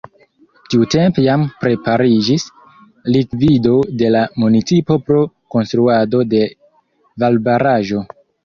Tiutempe 0.73 1.25
jam 1.25 1.43
prepariĝis 1.63 2.45
likvido 3.17 3.75
de 4.01 4.11
la 4.17 4.25
municipo 4.45 4.99
pro 5.11 5.23
konstruado 5.57 6.27
de 6.35 6.45
valbaraĵo. 7.27 8.07